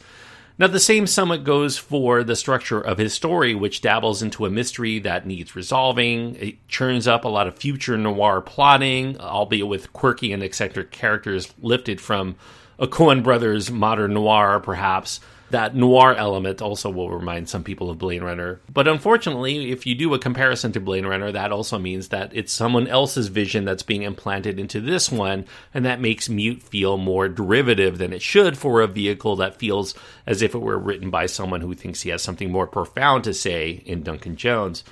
Now, 0.62 0.68
the 0.68 0.78
same 0.78 1.08
somewhat 1.08 1.42
goes 1.42 1.76
for 1.76 2.22
the 2.22 2.36
structure 2.36 2.80
of 2.80 2.96
his 2.96 3.12
story, 3.12 3.52
which 3.52 3.80
dabbles 3.80 4.22
into 4.22 4.46
a 4.46 4.50
mystery 4.50 5.00
that 5.00 5.26
needs 5.26 5.56
resolving. 5.56 6.36
It 6.36 6.68
churns 6.68 7.08
up 7.08 7.24
a 7.24 7.28
lot 7.28 7.48
of 7.48 7.56
future 7.56 7.98
noir 7.98 8.40
plotting, 8.40 9.18
albeit 9.18 9.66
with 9.66 9.92
quirky 9.92 10.32
and 10.32 10.40
eccentric 10.40 10.92
characters 10.92 11.52
lifted 11.60 12.00
from 12.00 12.36
a 12.78 12.86
Coen 12.86 13.24
Brothers 13.24 13.72
modern 13.72 14.14
noir, 14.14 14.60
perhaps 14.60 15.18
that 15.52 15.76
noir 15.76 16.14
element 16.14 16.60
also 16.60 16.90
will 16.90 17.10
remind 17.10 17.48
some 17.48 17.62
people 17.62 17.90
of 17.90 17.98
Blade 17.98 18.22
Runner. 18.22 18.60
But 18.72 18.88
unfortunately, 18.88 19.70
if 19.70 19.86
you 19.86 19.94
do 19.94 20.12
a 20.14 20.18
comparison 20.18 20.72
to 20.72 20.80
Blade 20.80 21.06
Runner, 21.06 21.30
that 21.30 21.52
also 21.52 21.78
means 21.78 22.08
that 22.08 22.34
it's 22.34 22.52
someone 22.52 22.88
else's 22.88 23.28
vision 23.28 23.64
that's 23.64 23.82
being 23.82 24.02
implanted 24.02 24.58
into 24.58 24.80
this 24.80 25.12
one, 25.12 25.46
and 25.72 25.84
that 25.84 26.00
makes 26.00 26.28
Mute 26.28 26.62
feel 26.62 26.96
more 26.96 27.28
derivative 27.28 27.98
than 27.98 28.12
it 28.12 28.22
should 28.22 28.58
for 28.58 28.80
a 28.80 28.86
vehicle 28.86 29.36
that 29.36 29.58
feels 29.58 29.94
as 30.26 30.42
if 30.42 30.54
it 30.54 30.58
were 30.58 30.78
written 30.78 31.10
by 31.10 31.26
someone 31.26 31.60
who 31.60 31.74
thinks 31.74 32.02
he 32.02 32.10
has 32.10 32.22
something 32.22 32.50
more 32.50 32.66
profound 32.66 33.24
to 33.24 33.34
say 33.34 33.82
in 33.86 34.02
Duncan 34.02 34.36
Jones. 34.36 34.82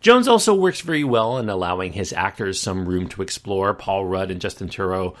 Jones 0.00 0.26
also 0.26 0.54
works 0.54 0.80
very 0.80 1.04
well 1.04 1.38
in 1.38 1.48
allowing 1.48 1.92
his 1.92 2.12
actors 2.12 2.58
some 2.58 2.88
room 2.88 3.08
to 3.10 3.22
explore. 3.22 3.74
Paul 3.74 4.06
Rudd 4.06 4.30
and 4.30 4.40
Justin 4.40 4.68
Theroux 4.68 5.14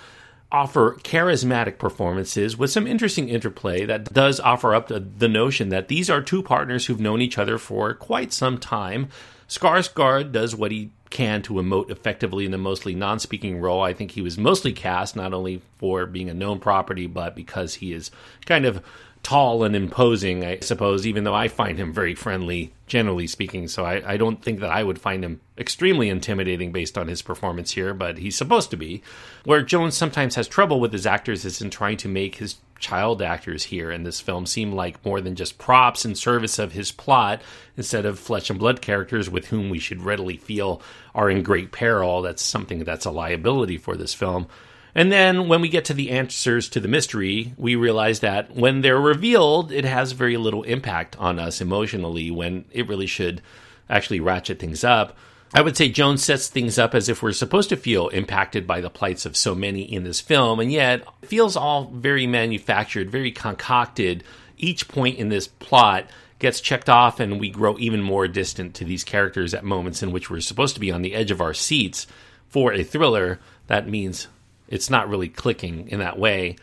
offer 0.52 0.96
charismatic 1.02 1.78
performances 1.78 2.56
with 2.56 2.70
some 2.70 2.86
interesting 2.86 3.28
interplay 3.28 3.84
that 3.84 4.12
does 4.12 4.40
offer 4.40 4.74
up 4.74 4.88
the, 4.88 5.28
notion 5.28 5.68
that 5.68 5.88
these 5.88 6.10
are 6.10 6.20
two 6.20 6.42
partners 6.42 6.86
who've 6.86 7.00
known 7.00 7.22
each 7.22 7.38
other 7.38 7.56
for 7.56 7.94
quite 7.94 8.32
some 8.32 8.58
time. 8.58 9.08
Skarsgård 9.48 10.32
does 10.32 10.56
what 10.56 10.72
he 10.72 10.90
can 11.10 11.42
to 11.42 11.54
emote 11.54 11.90
effectively 11.90 12.46
in 12.46 12.54
a 12.54 12.58
mostly 12.58 12.94
non-speaking 12.94 13.60
role. 13.60 13.82
I 13.82 13.92
think 13.92 14.12
he 14.12 14.22
was 14.22 14.38
mostly 14.38 14.72
cast 14.72 15.16
not 15.16 15.34
only 15.34 15.60
for 15.78 16.06
being 16.06 16.30
a 16.30 16.34
known 16.34 16.60
property, 16.60 17.06
but 17.06 17.34
because 17.34 17.74
he 17.74 17.92
is 17.92 18.10
kind 18.46 18.64
of 18.64 18.82
tall 19.22 19.64
and 19.64 19.76
imposing, 19.76 20.44
I 20.44 20.60
suppose, 20.60 21.06
even 21.06 21.24
though 21.24 21.34
I 21.34 21.48
find 21.48 21.78
him 21.78 21.92
very 21.92 22.14
friendly, 22.14 22.72
generally 22.86 23.26
speaking. 23.26 23.68
So 23.68 23.84
I, 23.84 24.14
I, 24.14 24.16
don't 24.16 24.42
think 24.42 24.60
that 24.60 24.70
I 24.70 24.82
would 24.82 24.98
find 24.98 25.22
him 25.22 25.40
extremely 25.58 26.08
intimidating 26.08 26.72
based 26.72 26.96
on 26.96 27.06
his 27.06 27.20
performance 27.20 27.72
here, 27.72 27.92
but 27.92 28.18
he's 28.18 28.36
supposed 28.36 28.70
to 28.70 28.76
be. 28.76 29.02
Where 29.44 29.62
Jones 29.62 29.96
sometimes 29.96 30.36
has 30.36 30.48
trouble 30.48 30.80
with 30.80 30.92
his 30.92 31.06
actors 31.06 31.44
is 31.44 31.60
in 31.60 31.70
trying 31.70 31.98
to 31.98 32.08
make 32.08 32.36
his 32.36 32.56
child 32.78 33.20
actors 33.20 33.64
here 33.64 33.90
in 33.90 34.04
this 34.04 34.20
film 34.20 34.46
seem 34.46 34.72
like 34.72 35.04
more 35.04 35.20
than 35.20 35.36
just 35.36 35.58
props 35.58 36.06
in 36.06 36.14
service 36.14 36.58
of 36.58 36.72
his 36.72 36.90
plot 36.90 37.42
instead 37.76 38.06
of 38.06 38.18
flesh 38.18 38.48
and 38.48 38.58
blood 38.58 38.80
characters 38.80 39.28
with 39.28 39.48
whom 39.48 39.68
we 39.68 39.78
should 39.78 40.02
readily 40.02 40.38
feel 40.38 40.80
are 41.14 41.28
in 41.28 41.42
great 41.42 41.72
peril. 41.72 42.22
That's 42.22 42.42
something 42.42 42.84
that's 42.84 43.04
a 43.04 43.10
liability 43.10 43.76
for 43.76 43.96
this 43.96 44.14
film. 44.14 44.48
And 44.94 45.12
then 45.12 45.48
when 45.48 45.60
we 45.60 45.68
get 45.68 45.84
to 45.86 45.94
the 45.94 46.10
answers 46.10 46.68
to 46.70 46.80
the 46.80 46.88
mystery, 46.88 47.54
we 47.56 47.76
realize 47.76 48.20
that 48.20 48.56
when 48.56 48.80
they're 48.80 49.00
revealed, 49.00 49.70
it 49.70 49.84
has 49.84 50.12
very 50.12 50.36
little 50.36 50.62
impact 50.64 51.16
on 51.18 51.38
us 51.38 51.60
emotionally 51.60 52.30
when 52.30 52.64
it 52.72 52.88
really 52.88 53.06
should 53.06 53.40
actually 53.88 54.20
ratchet 54.20 54.58
things 54.58 54.82
up. 54.84 55.16
I 55.52 55.62
would 55.62 55.76
say 55.76 55.88
Jones 55.88 56.22
sets 56.22 56.46
things 56.46 56.78
up 56.78 56.94
as 56.94 57.08
if 57.08 57.22
we're 57.22 57.32
supposed 57.32 57.70
to 57.70 57.76
feel 57.76 58.08
impacted 58.08 58.68
by 58.68 58.80
the 58.80 58.90
plights 58.90 59.26
of 59.26 59.36
so 59.36 59.54
many 59.54 59.82
in 59.82 60.04
this 60.04 60.20
film, 60.20 60.60
and 60.60 60.70
yet 60.70 61.00
it 61.22 61.28
feels 61.28 61.56
all 61.56 61.90
very 61.92 62.26
manufactured, 62.26 63.10
very 63.10 63.32
concocted. 63.32 64.22
Each 64.56 64.86
point 64.86 65.18
in 65.18 65.28
this 65.28 65.48
plot 65.48 66.08
gets 66.38 66.60
checked 66.60 66.88
off, 66.88 67.18
and 67.18 67.40
we 67.40 67.50
grow 67.50 67.76
even 67.78 68.00
more 68.00 68.28
distant 68.28 68.74
to 68.74 68.84
these 68.84 69.02
characters 69.02 69.52
at 69.52 69.64
moments 69.64 70.04
in 70.04 70.12
which 70.12 70.30
we're 70.30 70.40
supposed 70.40 70.74
to 70.74 70.80
be 70.80 70.92
on 70.92 71.02
the 71.02 71.14
edge 71.14 71.32
of 71.32 71.40
our 71.40 71.54
seats. 71.54 72.06
For 72.48 72.72
a 72.72 72.84
thriller, 72.84 73.40
that 73.66 73.88
means 73.88 74.28
it's 74.70 74.88
not 74.88 75.08
really 75.08 75.28
clicking 75.28 75.88
in 75.88 75.98
that 75.98 76.18
way. 76.18 76.56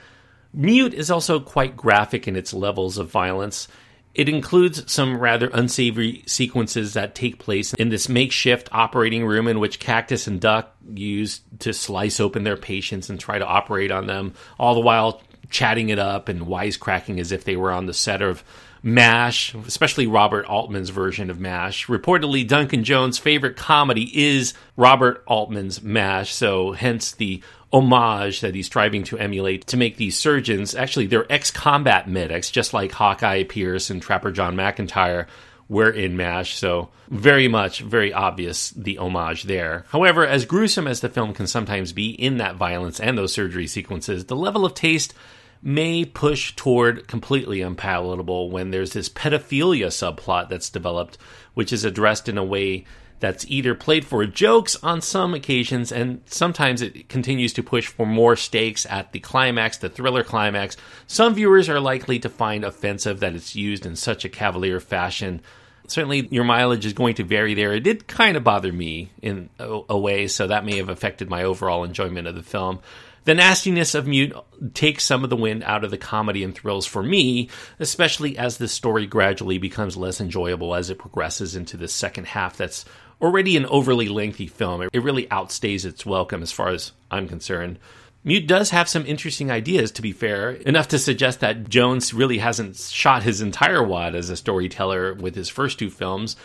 Mute 0.54 0.94
is 0.94 1.12
also 1.12 1.40
quite 1.40 1.78
graphic 1.78 2.28
in 2.28 2.36
its 2.36 2.54
levels 2.54 2.98
of 2.98 3.12
violence. 3.12 3.68
It 4.16 4.30
includes 4.30 4.92
some 4.92 5.20
rather 5.20 5.48
unsavory 5.54 6.24
sequences 6.26 6.94
that 6.94 7.14
take 7.14 7.38
place 7.38 7.74
in 7.76 7.90
this 7.90 8.10
makeshift 8.10 8.70
operating 8.72 9.26
room 9.26 9.48
in 9.48 9.60
which 9.60 9.80
Cactus 9.80 10.26
and 10.26 10.42
Duck 10.42 10.76
use 10.92 11.42
to 11.60 11.74
slice 11.74 12.20
open 12.20 12.44
their 12.44 12.58
patients 12.58 13.12
and 13.12 13.20
try 13.20 13.38
to 13.38 13.46
operate 13.46 13.92
on 13.92 14.08
them, 14.08 14.34
all 14.58 14.74
the 14.74 14.82
while 14.82 15.22
chatting 15.50 15.90
it 15.90 16.00
up 16.00 16.30
and 16.30 16.48
wisecracking 16.48 17.20
as 17.20 17.32
if 17.32 17.44
they 17.44 17.56
were 17.56 17.72
on 17.72 17.86
the 17.86 17.94
set 17.94 18.22
of 18.22 18.44
MASH, 18.84 19.54
especially 19.54 20.08
Robert 20.08 20.46
Altman's 20.46 20.90
version 20.90 21.30
of 21.30 21.40
MASH. 21.40 21.88
Reportedly, 21.88 22.48
Duncan 22.48 22.84
Jones' 22.84 23.18
favorite 23.18 23.56
comedy 23.56 24.10
is 24.14 24.54
Robert 24.76 25.24
Altman's 25.28 25.82
MASH, 25.82 26.34
so 26.34 26.72
hence 26.72 27.12
the 27.12 27.44
homage 27.72 28.42
that 28.42 28.56
he's 28.56 28.66
striving 28.66 29.04
to 29.04 29.18
emulate 29.18 29.68
to 29.68 29.78
make 29.78 29.98
these 29.98 30.18
surgeons 30.18 30.74
actually 30.74 31.06
they're 31.06 31.32
ex-combat 31.32 32.08
medics, 32.08 32.50
just 32.50 32.74
like 32.74 32.92
Hawkeye 32.92 33.44
Pierce 33.44 33.90
and 33.90 34.02
Trapper 34.02 34.32
John 34.32 34.56
McIntyre 34.56 35.28
were 35.70 35.90
in 35.90 36.16
MASH, 36.16 36.56
so 36.56 36.90
very 37.10 37.48
much, 37.48 37.82
very 37.82 38.14
obvious 38.14 38.70
the 38.72 38.98
homage 38.98 39.44
there. 39.44 39.86
However, 39.90 40.26
as 40.26 40.46
gruesome 40.46 40.88
as 40.88 41.02
the 41.02 41.10
film 41.10 41.34
can 41.34 41.46
sometimes 41.46 41.92
be 41.92 42.12
in 42.12 42.38
that 42.38 42.56
violence 42.56 43.02
and 43.02 43.18
those 43.18 43.34
surgery 43.34 43.68
sequences, 43.68 44.26
the 44.26 44.36
level 44.36 44.66
of 44.66 44.74
taste 44.74 45.14
may 45.62 46.06
push 46.06 46.56
toward 46.56 47.08
completely 47.08 47.62
unpalatable 47.62 48.50
when 48.50 48.72
there's 48.72 48.94
this 48.94 49.10
pedophilia 49.10 49.88
subplot 49.88 50.48
that's 50.50 50.70
developed, 50.70 51.18
which 51.54 51.74
is 51.74 51.84
addressed 51.84 52.30
in 52.30 52.38
a 52.38 52.44
way 52.44 52.86
that's 53.20 53.46
either 53.48 53.74
played 53.74 54.06
for 54.06 54.26
jokes 54.26 54.76
on 54.84 55.02
some 55.02 55.34
occasions 55.34 55.92
and 55.92 56.22
sometimes 56.26 56.82
it 56.82 57.10
continues 57.10 57.54
to 57.54 57.64
push 57.64 57.88
for 57.88 58.06
more 58.06 58.36
stakes 58.36 58.86
at 58.90 59.12
the 59.12 59.20
climax, 59.20 59.78
the 59.78 59.90
thriller 59.90 60.24
climax. 60.24 60.78
Some 61.08 61.34
viewers 61.34 61.70
are 61.70 61.80
likely 61.80 62.20
to 62.20 62.30
find 62.30 62.64
offensive 62.64 63.20
that 63.20 63.36
it's 63.36 63.56
used 63.56 63.86
in 63.86 63.96
such 63.96 64.26
a 64.26 64.30
cavalier 64.30 64.80
fashion. 64.80 65.42
Certainly, 65.88 66.28
your 66.32 66.44
mileage 66.44 66.86
is 66.86 66.94
going 66.94 67.16
to 67.16 67.24
vary 67.24 67.54
there. 67.54 67.74
It 67.74 67.84
did 67.84 68.08
kind 68.08 68.36
of 68.36 68.44
bother 68.44 68.74
me 68.74 69.10
in 69.22 69.50
a, 69.58 69.82
a 69.90 69.98
way, 69.98 70.28
so 70.28 70.48
that 70.48 70.66
may 70.66 70.78
have 70.78 70.90
affected 70.90 71.30
my 71.30 71.44
overall 71.44 71.86
enjoyment 71.86 72.28
of 72.28 72.36
the 72.36 72.44
film. 72.44 72.80
The 73.28 73.36
nastiness 73.36 73.94
of 73.94 74.08
Mute 74.08 74.34
takes 74.74 75.04
some 75.04 75.26
of 75.26 75.30
the 75.30 75.36
wind 75.36 75.62
out 75.66 75.84
of 75.84 75.92
the 75.92 75.98
comedy 75.98 76.46
and 76.46 76.56
thrills 76.56 76.86
for 76.86 77.04
me, 77.04 77.50
especially 77.78 78.38
as 78.38 78.56
the 78.56 78.70
story 78.70 79.06
gradually 79.06 79.58
becomes 79.58 79.98
less 79.98 80.22
enjoyable 80.22 80.74
as 80.74 80.90
it 80.90 80.98
progresses 80.98 81.54
into 81.54 81.76
the 81.76 81.90
second 81.90 82.28
half 82.28 82.56
that's 82.56 82.86
already 83.22 83.58
an 83.58 83.66
overly 83.66 84.08
lengthy 84.08 84.48
film. 84.48 84.82
It 84.82 85.04
really 85.04 85.26
outstays 85.26 85.84
its 85.84 86.06
welcome 86.06 86.42
as 86.42 86.54
far 86.54 86.70
as 86.70 86.94
I'm 87.12 87.28
concerned. 87.28 87.80
Mute 88.24 88.48
does 88.48 88.70
have 88.70 88.88
some 88.88 89.06
interesting 89.06 89.52
ideas, 89.52 89.92
to 89.92 90.02
be 90.02 90.14
fair, 90.14 90.52
enough 90.52 90.88
to 90.88 90.98
suggest 90.98 91.42
that 91.42 91.68
Jones 91.68 92.14
really 92.14 92.38
hasn't 92.38 92.78
shot 92.78 93.24
his 93.24 93.42
entire 93.42 93.84
wad 93.84 94.16
as 94.16 94.30
a 94.30 94.38
storyteller 94.38 95.14
with 95.14 95.36
his 95.36 95.50
first 95.50 95.78
two 95.78 95.90
films. 95.90 96.38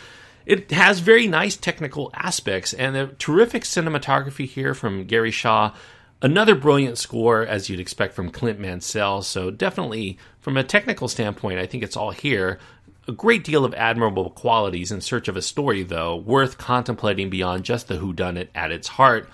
It 0.46 0.72
has 0.72 0.98
very 0.98 1.28
nice 1.28 1.56
technical 1.56 2.10
aspects 2.12 2.74
and 2.74 2.96
a 2.96 3.06
terrific 3.06 3.62
cinematography 3.62 4.48
here 4.48 4.74
from 4.74 5.04
Gary 5.04 5.30
Shaw. 5.30 5.74
Another 6.22 6.54
brilliant 6.54 6.98
score, 6.98 7.44
as 7.44 7.68
you'd 7.68 7.80
expect 7.80 8.14
from 8.14 8.30
Clint 8.30 8.60
Mansell. 8.60 9.22
So, 9.22 9.50
definitely, 9.50 10.18
from 10.40 10.56
a 10.56 10.62
technical 10.62 11.08
standpoint, 11.08 11.58
I 11.58 11.66
think 11.66 11.82
it's 11.82 11.96
all 11.96 12.12
here 12.12 12.60
a 13.08 13.12
great 13.12 13.42
deal 13.42 13.64
of 13.64 13.74
admirable 13.74 14.30
qualities 14.30 14.92
in 14.92 15.00
search 15.00 15.26
of 15.26 15.36
a 15.36 15.42
story, 15.42 15.82
though, 15.82 16.14
worth 16.14 16.58
contemplating 16.58 17.28
beyond 17.28 17.64
just 17.64 17.88
the 17.88 17.96
whodunit 17.96 18.48
at 18.54 18.70
its 18.70 18.86
heart. 18.86 19.28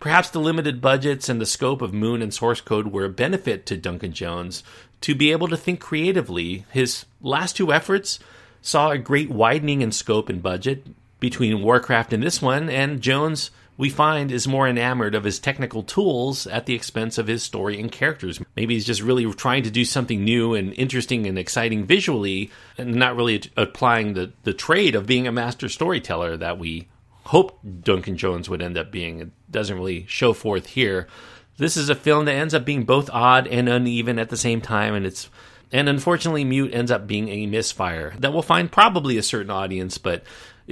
Perhaps 0.00 0.30
the 0.30 0.40
limited 0.40 0.80
budgets 0.80 1.28
and 1.28 1.40
the 1.40 1.46
scope 1.46 1.80
of 1.80 1.94
Moon 1.94 2.20
and 2.20 2.34
Source 2.34 2.60
Code 2.60 2.88
were 2.88 3.04
a 3.04 3.08
benefit 3.08 3.64
to 3.66 3.76
Duncan 3.76 4.12
Jones 4.12 4.64
to 5.02 5.14
be 5.14 5.30
able 5.30 5.46
to 5.46 5.56
think 5.56 5.78
creatively. 5.78 6.64
His 6.72 7.06
last 7.20 7.56
two 7.56 7.72
efforts 7.72 8.18
saw 8.60 8.90
a 8.90 8.98
great 8.98 9.30
widening 9.30 9.80
in 9.80 9.92
scope 9.92 10.28
and 10.28 10.42
budget 10.42 10.84
between 11.20 11.62
Warcraft 11.62 12.12
and 12.12 12.20
this 12.20 12.42
one, 12.42 12.68
and 12.68 13.00
Jones 13.00 13.52
we 13.76 13.88
find 13.88 14.30
is 14.30 14.46
more 14.46 14.68
enamored 14.68 15.14
of 15.14 15.24
his 15.24 15.38
technical 15.38 15.82
tools 15.82 16.46
at 16.46 16.66
the 16.66 16.74
expense 16.74 17.18
of 17.18 17.26
his 17.26 17.42
story 17.42 17.80
and 17.80 17.90
characters. 17.90 18.40
Maybe 18.54 18.74
he's 18.74 18.84
just 18.84 19.02
really 19.02 19.30
trying 19.32 19.62
to 19.62 19.70
do 19.70 19.84
something 19.84 20.22
new 20.22 20.54
and 20.54 20.74
interesting 20.74 21.26
and 21.26 21.38
exciting 21.38 21.84
visually 21.84 22.50
and 22.76 22.94
not 22.94 23.16
really 23.16 23.42
applying 23.56 24.14
the, 24.14 24.32
the 24.42 24.52
trade 24.52 24.94
of 24.94 25.06
being 25.06 25.26
a 25.26 25.32
master 25.32 25.68
storyteller 25.68 26.36
that 26.36 26.58
we 26.58 26.88
hope 27.24 27.58
Duncan 27.82 28.16
Jones 28.16 28.48
would 28.48 28.62
end 28.62 28.76
up 28.76 28.90
being. 28.90 29.20
It 29.20 29.30
doesn't 29.50 29.76
really 29.76 30.06
show 30.06 30.32
forth 30.32 30.66
here. 30.66 31.08
This 31.56 31.76
is 31.76 31.88
a 31.88 31.94
film 31.94 32.24
that 32.26 32.32
ends 32.32 32.54
up 32.54 32.64
being 32.64 32.84
both 32.84 33.10
odd 33.10 33.46
and 33.46 33.68
uneven 33.68 34.18
at 34.18 34.30
the 34.30 34.36
same 34.36 34.60
time, 34.60 34.94
and 34.94 35.06
it's 35.06 35.28
and 35.72 35.88
unfortunately, 35.88 36.44
Mute 36.44 36.74
ends 36.74 36.90
up 36.90 37.06
being 37.06 37.28
a 37.30 37.46
misfire 37.46 38.12
that 38.18 38.32
will 38.32 38.42
find 38.42 38.70
probably 38.70 39.16
a 39.16 39.22
certain 39.22 39.50
audience, 39.50 39.96
but 39.96 40.22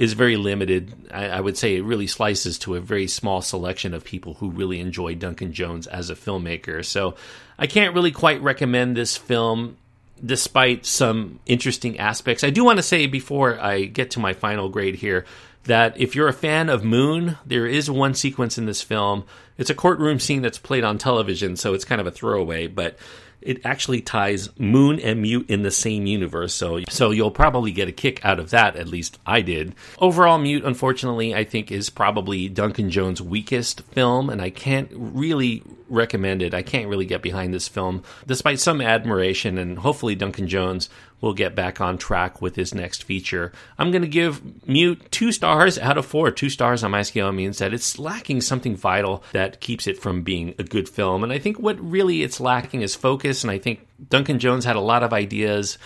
is 0.01 0.13
very 0.13 0.35
limited. 0.35 0.91
I, 1.13 1.27
I, 1.27 1.41
would 1.41 1.55
say 1.55 1.75
it 1.75 1.83
really 1.83 2.07
slices 2.07 2.57
to 2.59 2.73
a 2.73 2.79
very 2.79 3.07
small 3.07 3.43
selection 3.43 3.93
of 3.93 4.03
people 4.03 4.33
who 4.33 4.49
really 4.49 4.79
enjoy 4.79 5.13
Duncan 5.13 5.53
Jones 5.53 5.85
as 5.85 6.09
a 6.09 6.15
filmmaker. 6.15 6.83
So 6.83 7.13
I 7.59 7.67
can't 7.67 7.93
really 7.93 8.11
quite 8.11 8.41
recommend 8.41 8.97
this 8.97 9.15
film 9.15 9.77
despite 10.25 10.87
some 10.87 11.39
interesting 11.45 11.99
aspects. 11.99 12.43
I 12.43 12.49
do 12.49 12.65
want 12.65 12.77
to 12.77 12.83
say 12.83 13.05
before 13.05 13.59
I 13.59 13.83
get 13.83 14.09
to 14.11 14.19
my 14.19 14.33
final 14.33 14.69
grade 14.69 14.95
here 14.95 15.23
that 15.65 15.99
if 16.01 16.15
you're 16.15 16.27
a 16.27 16.33
fan 16.33 16.69
of 16.69 16.83
Moon, 16.83 17.37
there 17.45 17.67
is 17.67 17.87
one 17.87 18.15
sequence 18.15 18.57
in 18.57 18.65
this 18.65 18.81
film. 18.81 19.23
It's 19.59 19.69
a 19.69 19.75
courtroom 19.75 20.19
scene 20.19 20.41
that's 20.41 20.57
played 20.57 20.83
on 20.83 20.97
television, 20.97 21.55
so 21.55 21.75
it's 21.75 21.85
kind 21.85 22.01
of 22.01 22.07
a 22.07 22.11
throwaway, 22.11 22.65
but 22.65 22.97
it 23.41 23.65
actually 23.65 24.01
ties 24.01 24.49
Moon 24.59 24.99
and 24.99 25.21
Mute 25.21 25.49
in 25.49 25.63
the 25.63 25.71
same 25.71 26.05
universe. 26.05 26.53
So, 26.53 26.81
so 26.89 27.11
you'll 27.11 27.31
probably 27.31 27.71
get 27.71 27.87
a 27.87 27.91
kick 27.91 28.23
out 28.23 28.39
of 28.39 28.51
that. 28.51 28.75
At 28.75 28.87
least 28.87 29.19
I 29.25 29.41
did. 29.41 29.75
Overall, 29.99 30.37
Mute, 30.37 30.63
unfortunately, 30.63 31.33
I 31.33 31.43
think 31.43 31.71
is 31.71 31.89
probably 31.89 32.49
Duncan 32.49 32.89
Jones' 32.89 33.21
weakest 33.21 33.81
film, 33.81 34.29
and 34.29 34.41
I 34.41 34.49
can't 34.49 34.89
really 34.93 35.63
recommend 35.89 36.41
it. 36.41 36.53
I 36.53 36.61
can't 36.61 36.87
really 36.87 37.05
get 37.05 37.21
behind 37.21 37.53
this 37.53 37.67
film, 37.67 38.03
despite 38.25 38.59
some 38.59 38.81
admiration, 38.81 39.57
and 39.57 39.79
hopefully 39.79 40.15
Duncan 40.15 40.47
Jones 40.47 40.89
will 41.21 41.33
get 41.33 41.55
back 41.55 41.79
on 41.79 41.97
track 41.97 42.41
with 42.41 42.55
his 42.55 42.73
next 42.73 43.03
feature. 43.03 43.53
I'm 43.77 43.91
going 43.91 44.01
to 44.01 44.07
give 44.07 44.67
Mute 44.67 45.09
two 45.11 45.31
stars 45.31 45.77
out 45.77 45.97
of 45.97 46.05
four. 46.05 46.31
Two 46.31 46.49
stars 46.49 46.83
on 46.83 46.91
my 46.91 47.03
scale 47.03 47.31
means 47.31 47.59
that 47.59 47.73
it's 47.73 47.99
lacking 47.99 48.41
something 48.41 48.75
vital 48.75 49.23
that 49.31 49.61
keeps 49.61 49.87
it 49.87 49.99
from 49.99 50.23
being 50.23 50.55
a 50.57 50.63
good 50.63 50.89
film. 50.89 51.23
And 51.23 51.31
I 51.31 51.37
think 51.37 51.59
what 51.59 51.79
really 51.79 52.23
it's 52.23 52.39
lacking 52.39 52.81
is 52.81 52.95
focus. 52.95 53.43
And 53.43 53.51
I 53.51 53.59
think 53.59 53.87
Duncan 54.09 54.39
Jones 54.39 54.65
had 54.65 54.75
a 54.75 54.81
lot 54.81 55.03
of 55.03 55.13
ideas. 55.13 55.77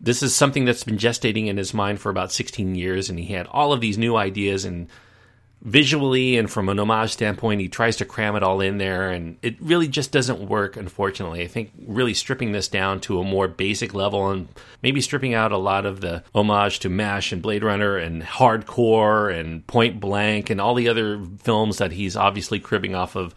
This 0.00 0.22
is 0.22 0.34
something 0.34 0.64
that's 0.64 0.84
been 0.84 0.98
gestating 0.98 1.46
in 1.46 1.56
his 1.56 1.72
mind 1.72 2.00
for 2.00 2.10
about 2.10 2.32
16 2.32 2.74
years, 2.74 3.08
and 3.08 3.18
he 3.18 3.32
had 3.32 3.46
all 3.46 3.72
of 3.72 3.80
these 3.80 3.96
new 3.96 4.16
ideas 4.16 4.64
and 4.64 4.88
visually 5.62 6.36
and 6.36 6.50
from 6.50 6.68
an 6.68 6.78
homage 6.80 7.12
standpoint, 7.12 7.60
he 7.60 7.68
tries 7.68 7.96
to 7.96 8.04
cram 8.04 8.34
it 8.34 8.42
all 8.42 8.60
in 8.60 8.78
there, 8.78 9.10
and 9.10 9.36
it 9.42 9.54
really 9.60 9.86
just 9.86 10.10
doesn't 10.10 10.48
work, 10.48 10.76
unfortunately. 10.76 11.42
I 11.42 11.46
think 11.46 11.70
really 11.86 12.14
stripping 12.14 12.50
this 12.50 12.66
down 12.66 13.00
to 13.02 13.20
a 13.20 13.24
more 13.24 13.46
basic 13.46 13.94
level 13.94 14.30
and 14.30 14.48
maybe 14.82 15.00
stripping 15.00 15.34
out 15.34 15.52
a 15.52 15.56
lot 15.56 15.86
of 15.86 16.00
the 16.00 16.24
homage 16.34 16.80
to 16.80 16.88
MASH 16.88 17.32
and 17.32 17.40
Blade 17.40 17.62
Runner 17.62 17.96
and 17.96 18.22
Hardcore 18.22 19.32
and 19.32 19.64
Point 19.66 20.00
Blank 20.00 20.50
and 20.50 20.60
all 20.60 20.74
the 20.74 20.88
other 20.88 21.24
films 21.38 21.78
that 21.78 21.92
he's 21.92 22.16
obviously 22.16 22.58
cribbing 22.58 22.96
off 22.96 23.14
of, 23.14 23.32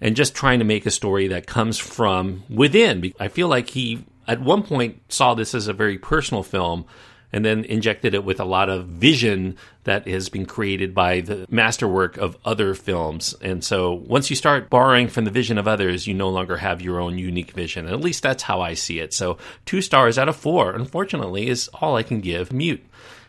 and 0.00 0.16
just 0.16 0.34
trying 0.34 0.58
to 0.58 0.64
make 0.64 0.84
a 0.84 0.90
story 0.90 1.28
that 1.28 1.46
comes 1.46 1.78
from 1.78 2.42
within. 2.50 3.12
I 3.20 3.28
feel 3.28 3.46
like 3.46 3.70
he, 3.70 4.04
at 4.26 4.40
one 4.40 4.64
point, 4.64 5.00
saw 5.08 5.34
this 5.34 5.54
as 5.54 5.68
a 5.68 5.72
very 5.72 5.96
personal 5.96 6.42
film 6.42 6.86
and 7.32 7.44
then 7.44 7.64
injected 7.64 8.14
it 8.14 8.24
with 8.24 8.38
a 8.38 8.44
lot 8.44 8.68
of 8.68 8.86
vision 8.86 9.56
that 9.84 10.06
has 10.06 10.28
been 10.28 10.46
created 10.46 10.94
by 10.94 11.20
the 11.20 11.46
masterwork 11.50 12.16
of 12.16 12.36
other 12.44 12.74
films. 12.74 13.34
And 13.40 13.64
so 13.64 13.92
once 13.92 14.30
you 14.30 14.36
start 14.36 14.70
borrowing 14.70 15.08
from 15.08 15.24
the 15.24 15.30
vision 15.30 15.58
of 15.58 15.66
others, 15.66 16.06
you 16.06 16.14
no 16.14 16.28
longer 16.28 16.58
have 16.58 16.82
your 16.82 17.00
own 17.00 17.18
unique 17.18 17.52
vision. 17.52 17.86
And 17.86 17.94
at 17.94 18.00
least 18.00 18.22
that's 18.22 18.44
how 18.44 18.60
I 18.60 18.74
see 18.74 19.00
it. 19.00 19.12
So 19.14 19.38
two 19.64 19.80
stars 19.80 20.18
out 20.18 20.28
of 20.28 20.36
four, 20.36 20.72
unfortunately, 20.72 21.48
is 21.48 21.68
all 21.80 21.96
I 21.96 22.02
can 22.02 22.20
give 22.20 22.52
Mute. 22.52 22.84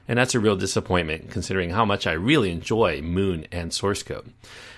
And 0.07 0.19
that's 0.19 0.35
a 0.35 0.39
real 0.39 0.55
disappointment 0.55 1.31
considering 1.31 1.69
how 1.69 1.85
much 1.85 2.05
I 2.05 2.11
really 2.11 2.51
enjoy 2.51 3.01
Moon 3.01 3.47
and 3.51 3.73
Source 3.73 4.03
Code. 4.03 4.31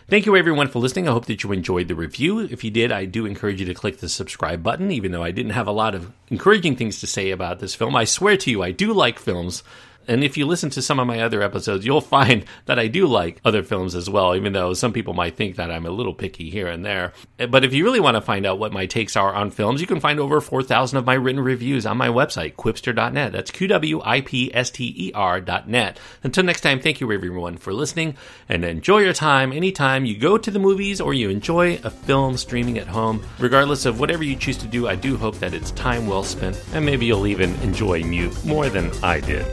Thank 0.07 0.27
you 0.27 0.35
everyone 0.35 0.67
for 0.67 0.77
listening. 0.77 1.07
I 1.07 1.13
hope 1.13 1.25
that 1.25 1.43
you 1.43 1.51
enjoyed 1.51 1.87
the 1.87 1.95
review. 1.95 2.41
If 2.41 2.63
you 2.63 2.69
did, 2.69 2.91
I 2.91 3.05
do 3.05 3.25
encourage 3.25 3.59
you 3.59 3.65
to 3.65 3.73
click 3.73 3.97
the 3.97 4.07
subscribe 4.07 4.61
button, 4.61 4.91
even 4.91 5.11
though 5.11 5.23
I 5.23 5.31
didn't 5.31 5.53
have 5.53 5.65
a 5.65 5.71
lot 5.71 5.95
of 5.95 6.11
encouraging 6.29 6.75
things 6.75 6.99
to 6.99 7.07
say 7.07 7.31
about 7.31 7.59
this 7.59 7.73
film. 7.73 7.95
I 7.95 8.03
swear 8.03 8.37
to 8.37 8.51
you, 8.51 8.61
I 8.61 8.69
do 8.69 8.93
like 8.93 9.17
films 9.17 9.63
and 10.07 10.23
if 10.23 10.37
you 10.37 10.45
listen 10.45 10.69
to 10.71 10.81
some 10.81 10.99
of 10.99 11.07
my 11.07 11.21
other 11.21 11.41
episodes, 11.41 11.85
you'll 11.85 12.01
find 12.15 12.45
that 12.65 12.79
I 12.79 12.87
do 12.87 13.07
like 13.07 13.41
other 13.43 13.63
films 13.63 13.95
as 13.95 14.09
well, 14.09 14.35
even 14.35 14.53
though 14.53 14.73
some 14.73 14.93
people 14.93 15.13
might 15.13 15.35
think 15.35 15.55
that 15.55 15.71
I'm 15.71 15.85
a 15.85 15.91
little 15.91 16.13
picky 16.13 16.49
here 16.49 16.67
and 16.67 16.85
there. 16.85 17.13
Eh, 17.39 17.45
but 17.45 17.63
if 17.63 17.73
you 17.73 17.83
really 17.83 17.99
want 17.99 18.15
to 18.15 18.21
find 18.21 18.45
out 18.45 18.59
what 18.59 18.73
my 18.73 18.85
takes 18.85 19.15
are 19.15 19.33
on 19.33 19.51
films, 19.51 19.81
you 19.81 19.87
can 19.87 19.99
find 19.99 20.19
over 20.19 20.41
4,000 20.41 20.97
of 20.97 21.05
my 21.05 21.13
written 21.13 21.41
reviews 21.41 21.85
on 21.85 21.97
my 21.97 22.07
website, 22.07 22.55
qwipster.net. 22.55 23.31
That's 23.31 23.51
Q 23.51 23.67
W 23.67 24.01
I 24.03 24.21
P 24.21 24.53
S 24.53 24.69
T 24.71 24.93
E 24.97 25.11
R.net. 25.13 25.99
Until 26.23 26.43
next 26.43 26.61
time, 26.61 26.79
thank 26.79 27.01
you 27.01 27.11
everyone 27.11 27.57
for 27.57 27.73
listening 27.73 28.15
and 28.49 28.63
enjoy 28.63 28.99
your 28.99 29.13
time 29.13 29.51
anytime 29.51 30.05
you 30.05 30.17
go 30.17 30.37
to 30.37 30.51
the 30.51 30.59
movies 30.59 31.01
or 31.01 31.13
you 31.13 31.29
enjoy 31.29 31.79
a 31.83 31.89
film 31.89 32.37
streaming 32.37 32.77
at 32.77 32.87
home. 32.87 33.23
Regardless 33.39 33.85
of 33.85 33.99
whatever 33.99 34.23
you 34.23 34.35
choose 34.35 34.57
to 34.57 34.67
do, 34.67 34.87
I 34.87 34.95
do 34.95 35.17
hope 35.17 35.39
that 35.39 35.53
it's 35.53 35.71
time 35.71 36.07
well 36.07 36.23
spent 36.23 36.61
and 36.73 36.85
maybe 36.85 37.05
you'll 37.05 37.27
even 37.27 37.53
enjoy 37.61 38.03
Mute 38.03 38.45
more 38.45 38.69
than 38.69 38.91
I 39.03 39.19
did. 39.19 39.45